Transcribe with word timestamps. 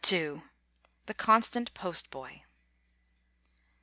II. 0.11 0.41
THE 1.05 1.13
CONSTANT 1.13 1.75
POST 1.75 2.09
BOY. 2.09 2.41